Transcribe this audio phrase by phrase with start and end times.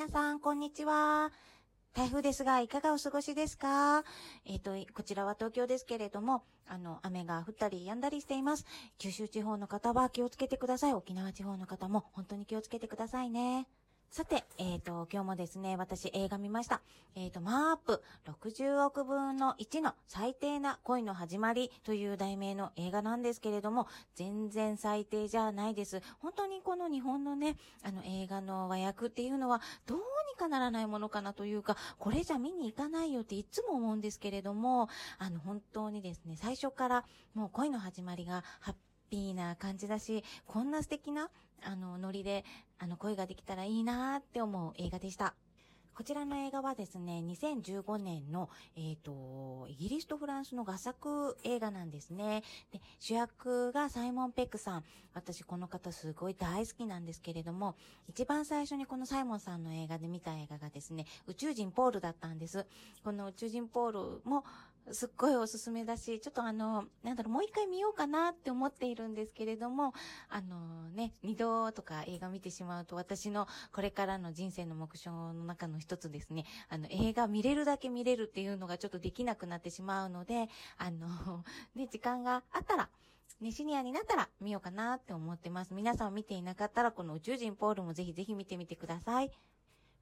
[0.00, 1.30] 皆さん、こんにちは。
[1.92, 4.02] 台風ですが、いかがお過ごしですか？
[4.46, 8.64] えっ、ー、と、こちらは東京ですけれども、あの、雨が降ったり止んだりしています。
[8.96, 10.94] 九州地方の方は気をつけてください。
[10.94, 13.68] 沖縄地方の方も本当に気をつけてくださいね。
[14.12, 16.82] さて、えっ、ー、と、今日もですね、私映画見ました。
[17.14, 26.02] えっ、ー、と、マープ60億分の1の最低な恋の始まりという題名の映画なんですけれども、全然最低じゃないです。
[26.18, 30.02] 本当にこの日本のね、あの映画の和訳っていうのはどうに
[30.36, 34.88] かならないものかなというか、これじゃ見に行かないよっていつも思うんですけれども、
[35.18, 38.74] あの本当にですね、最初からもう恋の始まりがハッ
[39.10, 41.30] ピーな感じだし、こんな素敵な、
[41.62, 42.44] あの、ノリで、
[42.78, 45.34] あの、声ができたらいいなーって思う映画でした。
[46.00, 52.42] こちらの映画はですね、2015年の、えっ、ー、と、イギリスとフランスの合作映画なんですね。
[52.72, 54.84] で、主役がサイモン・ペックさん。
[55.12, 57.76] 私この方すごい大好きなんですけれども、
[58.08, 62.64] 一番最初にこのサイモンさんの映画で見た映画がですね、宇宙人ポールだったんです。
[63.04, 64.44] この宇宙人ポールも、
[64.92, 69.92] すっごいおすすめだし、ちょっとあの、なんだろう、もう一回見ようかなって思っているんですけれども、
[70.28, 81.44] あのね、二度とか映画見てしまうと、私のこれからの人生の目標の中の一つですね、あの、映画見れるだけ見れるっていうのがちょっとできなくなってしまうので、あの、
[81.74, 82.88] ね、時間があったら、
[83.40, 85.72] ね、シニアになったら見ようかなって思ってます。
[85.72, 89.30] 皆さん見ていなかったら、この宇宙人ポールもぜひぜひ見てみてください。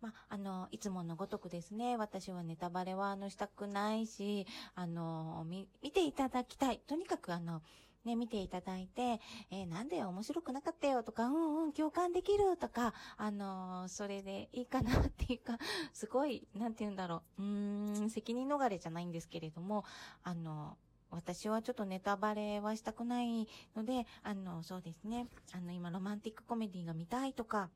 [0.00, 6.80] まあ、の、いつものごとくですね、私はネタバレは、あの、したくないし、あの、み、見ていただきたい。
[6.86, 7.62] とにかく、あの、
[8.06, 15.58] ね、見ていただいて、えー、なんで面白くなかったよとか、うんうん、共感できるとか、あのー、それでいいかなっていうか、
[15.92, 19.84] すごい、なんて言うんだろう、うーん、責任逃れじゃないんですけれども、
[20.22, 25.26] あのー、私はちょっとネタバレはしたくないので、あの、そうですね。
[25.52, 27.70] あの、今、ロマンティックコメディが見たいとか、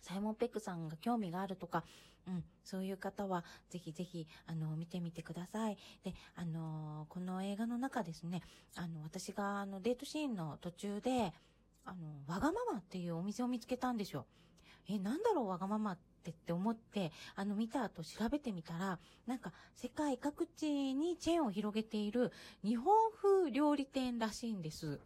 [0.00, 1.84] サイモン・ペックさんが興味があるとか、
[2.26, 5.76] うん、そういう方は、ぜひぜひ、あの、見てみてください。
[6.04, 8.42] で、あの、この映画の中ですね、
[8.76, 11.32] あの、私が、あの、デートシーンの途中で、
[11.84, 14.26] あの、わがままっていうお店を見つけたんですよ。
[14.88, 22.32] え、なんだろう、わがままってって思って、あの、見た後調べてみたら、なんか、世界各地にチェーンを広げている
[22.64, 25.00] 日本風料理店らしいんです。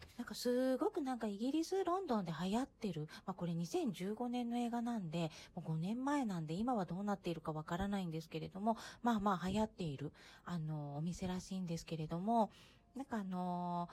[0.00, 10.12] で、なんかすごくなんかイギリス、ロンドンで流行ってる、まあこれ2015年の映画なんで、もう5年前なんで今はどうなっているかわからないんですけれども、まあまあ流行っている、
[10.44, 12.50] あの、お店らしいんですけれども、
[12.96, 13.88] なんかあの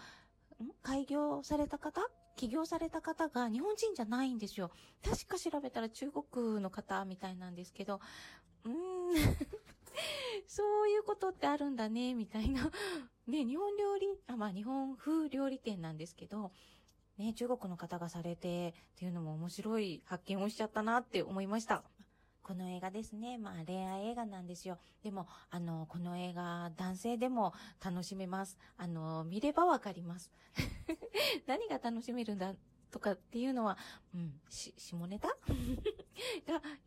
[0.61, 0.69] ん？
[0.83, 2.01] 開業された方？
[2.35, 4.71] 起業された方が日本人じゃないんですよ。
[5.03, 7.99] 確か調べたら中国の方みたいなんですけど、
[8.63, 8.75] うーん
[10.47, 12.71] そういうことってあるんだね、みたいな。
[13.29, 16.51] ね、日本料理、あ、まあ日本風料理店なんですけど、
[17.17, 21.83] ね、中国の方がされてっていうのも面白い発見をしちゃったなって思いました。
[22.41, 23.37] この映画ですね。
[23.37, 24.79] まあ恋愛映画なんですよ。
[25.03, 27.53] でも、あの、この映画、男性でも
[27.83, 28.57] 楽しめます。
[28.77, 30.31] あの、見ればわかります。
[31.45, 32.55] 何が楽しめるんだ
[32.89, 33.77] とかっていうのは、
[34.15, 35.35] うん、し、 下ネタが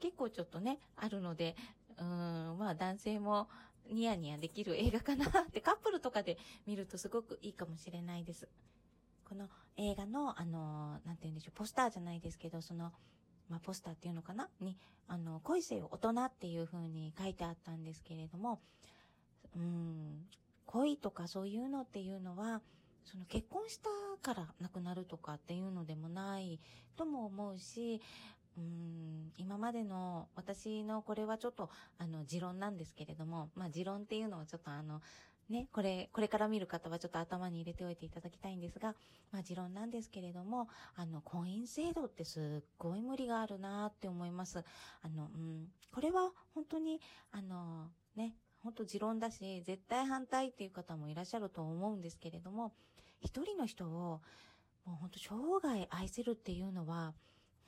[0.00, 1.54] 結構ちょっとね、あるので、
[2.02, 3.48] うん、まあ男性も
[3.88, 8.48] ニヤニヤできる映画かなって カップルとかで見るとすごくいいかもしれないです。
[9.24, 12.92] この映画の、あの、なんて言うんでしょう、ポスターじゃないですけど、その、
[13.48, 14.48] まあ、ポスターっていうのかな？
[14.60, 14.76] に、
[15.08, 18.60] あの、恋せよ大人っていう風に書いてあったんですけれども、
[19.56, 20.26] うん、
[20.66, 22.60] 恋とかそういうのっていうのは、
[23.04, 23.88] その結婚した
[24.20, 26.60] から亡くなるとかっていうのでもない
[26.96, 28.00] とも思うし、
[28.56, 35.00] うん、今までの私のこれはちょっとあの持論なんですけれども、まあ持論っていうのをちょっとあの、
[35.48, 38.94] ね、これ、これから見る方はちょっと頭に入れておいていただきたいんですが、
[39.30, 44.64] まあ持論なんですけれども、あの、婚姻制度ってすっごい無理があるなって思います。
[45.02, 47.00] あの、うん、これは本当に、
[47.32, 52.72] あの、ね、本当持論だし、絶対反対っていう方もいらっしゃると思うんですけれども、
[53.20, 54.20] 一人の人を、
[54.84, 57.14] もう本当生涯愛せるっていうのは、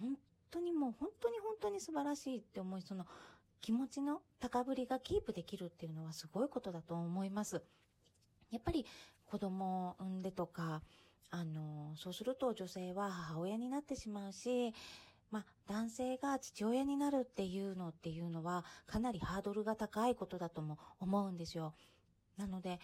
[0.01, 0.16] 本
[0.50, 3.07] 当にもう本当に本当に素晴らしいって思い、その
[3.60, 7.63] 気持ちの高ぶりがキープできるっていうのはすごいことだと思います。
[8.51, 8.86] やっぱり
[9.27, 10.83] 子供を産んでとか、
[11.30, 14.72] あの、そうすると女性は母親になってしまうし、
[15.30, 21.74] まあ、男性が父親になるっていうのっていうのは、かなりハードルが高いことだとも思うんですよ。
[22.36, 22.78] なので、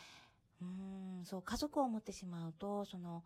[0.61, 3.23] うーん、そう、家族を持ってしまうと、その、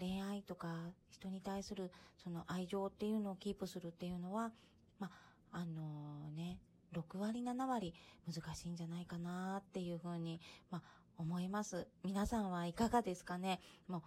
[0.00, 0.74] 恋愛とか
[1.10, 4.50] 人に対するその愛情っていうのをキープするっていうのは、
[4.98, 5.10] ま
[5.52, 6.58] あ、のー、ね、
[6.94, 7.94] 6割7割
[8.26, 10.82] 難しいんじゃないかなっていうふうに、ま、
[11.18, 11.86] 思います。
[12.02, 13.60] 皆さんはいかがですかね？
[13.86, 14.02] もう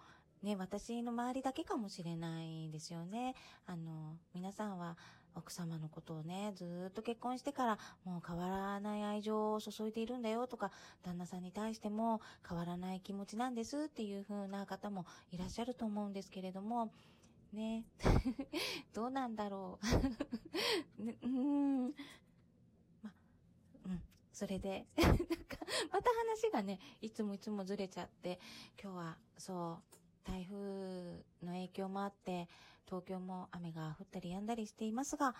[0.45, 3.33] ね、私の周りだけかもしれないですよね。
[3.65, 4.97] あの、皆さんは、
[5.35, 10.71] 奥様のことをね、ずっと結婚してからもう変わらない愛情を注いでいるんだよとか、
[11.03, 16.91] 旦那さんに対しても変わらない気持ちなんですっていう風な方もいらっしゃると思うんですけれども、
[17.53, 17.85] ね。
[18.93, 19.85] どうなんだろう。
[21.03, 21.93] ね、うーん。
[23.01, 23.13] ま、
[23.85, 24.01] うん。
[24.31, 25.23] それで、 なんか、
[25.91, 28.39] また話がね、いつもいつもずれちゃって、
[28.81, 30.55] 今日は、そう、台風
[31.43, 32.47] の影響もあって、
[32.85, 35.35] 東京も雨が降ったり止んだりしていますが、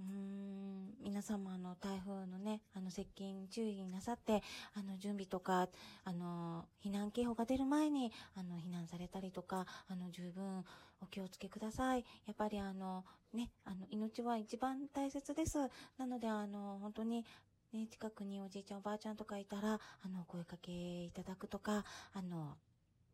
[0.00, 4.42] うーん、皆様の台風のね、あの接近注意なさって、
[4.74, 5.68] あの準備とか、
[6.04, 10.64] あの、避難警報が出る前に、あの、避難されたりとか、あの、十分
[11.02, 12.04] お気をつけください。
[12.26, 13.04] やっぱりあの、
[13.34, 15.58] ね、あの、命は一番大切です。
[15.98, 17.24] なのであの、本当に、
[17.72, 20.72] ね、近くにおじいちゃんおばあちゃんとかいたら、あの、声かけ
[21.04, 21.84] いただくとか、
[22.14, 22.56] あの、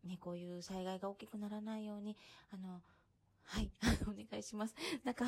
[0.07, 2.17] ね、こういう災害が大きくならないように、
[2.53, 2.83] あの、
[3.45, 3.71] はい、
[4.09, 4.75] お願いします。
[5.05, 5.25] なんか、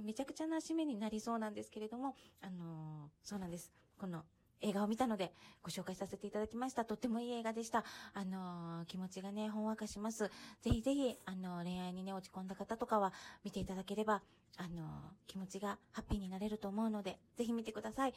[0.00, 3.72] めちゃくちゃな締めになりそうなんですけれども、あの、そうなんです。
[3.98, 4.24] この
[4.62, 6.84] 映画を見たのでご紹介させていただきました。
[6.84, 7.84] とってもいい映画でした。
[8.14, 10.30] あのー、気持ちがね、ほんわかします。
[10.60, 13.12] ぜひぜひ、あのー、恋愛にね、落ち込んだ方とかは
[13.44, 14.22] 見ていただければ、
[14.56, 18.14] あの気持ちがハッピーになれると思うので、ぜひ見てください。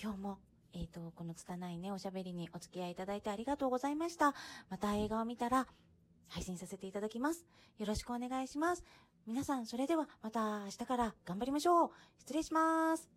[0.00, 0.38] 今日も
[0.76, 4.34] えっ、ー、と、この拙いね、おしゃべりにお付き合いいただいてありがとうございました。
[4.68, 5.66] また映画を見たら、
[6.28, 7.46] 配信させていただきます。
[7.78, 8.84] よろしくお願いします。
[9.26, 11.90] 皆さん、それではまた明日から頑張りましょう。
[12.18, 13.15] 失礼します。